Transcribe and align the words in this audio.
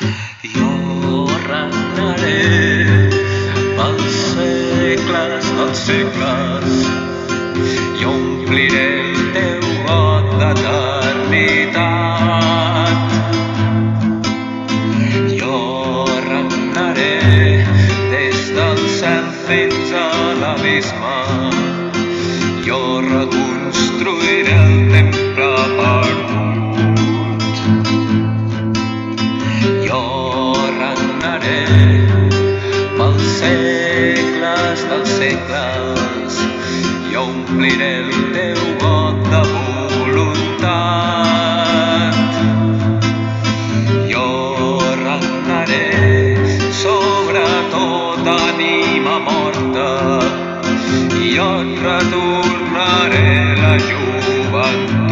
Jo 0.00 1.26
regnaré 1.46 2.40
pels 3.76 4.16
segles 4.34 5.46
dels 5.58 5.82
segles 5.86 6.72
i 8.00 8.02
ompliré 8.10 8.88
el 9.04 9.14
teu 9.36 9.62
got 9.86 10.26
d'eternitat. 10.40 11.78
Jo 15.38 15.62
regnaré 16.26 17.16
des 18.10 18.38
del 18.58 18.80
cel 18.98 19.26
fins 19.46 19.88
a 20.02 20.06
l'abisme. 20.42 21.18
Jo 22.66 22.80
reconstruiré 23.00 23.53
i 37.14 37.16
ompliré 37.16 37.90
el 38.02 38.08
teu 38.34 38.62
got 38.80 39.18
de 39.32 39.42
voluntat. 39.50 40.64
Jo 44.10 44.30
regnaré 45.02 45.86
sobre 46.80 47.44
tota 47.76 48.34
ànima 48.48 49.16
morta 49.28 49.88
i 51.22 51.24
jo 51.36 51.48
et 51.62 51.72
retornaré 51.86 53.32
la 53.62 53.74
joventut. 53.88 55.03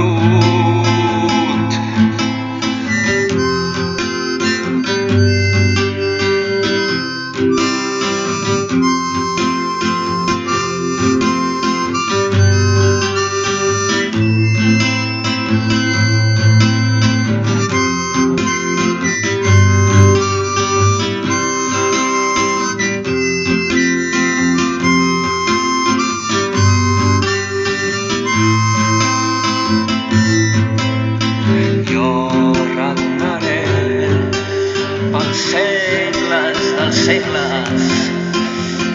Pels 35.33 35.45
segles 35.49 36.59
dels 36.77 36.99
segles 37.07 37.85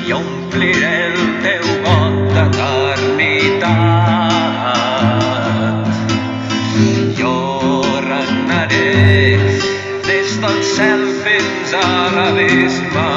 i 0.06 0.10
ompliré 0.14 0.90
el 1.08 1.16
teu 1.42 1.64
got 1.86 2.18
d'eternitat. 2.36 3.48
Jo 7.18 7.38
regnaré 8.06 9.40
des 10.10 10.30
del 10.44 10.60
cel 10.76 11.02
fins 11.24 11.70
a 11.82 11.90
l'abisme. 12.18 13.10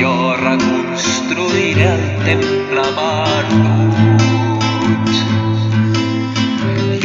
Jo 0.00 0.14
reconstruiré 0.42 1.86
el 1.92 2.04
temple 2.26 2.86
perdut. 2.98 3.94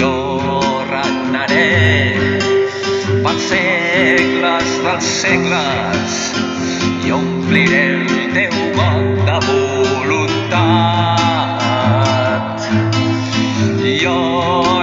Jo 0.01 0.15
regnaré 0.89 1.96
segles 3.37 4.69
dels 4.83 5.07
segles 5.21 6.15
i 7.05 7.11
ompliré 7.11 7.83
el 7.93 8.07
teu 8.33 8.55
got 8.77 9.05
de 9.29 9.37
voluntat. 9.47 10.97
Jo 14.01 14.19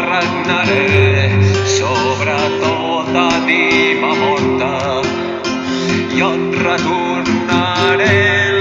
regnaré 0.07 1.31
sobre 1.79 2.37
tota 2.63 3.23
ànima 3.41 4.11
morta 4.23 4.73
i 6.15 6.19
et 6.31 6.45
retornaré 6.69 8.54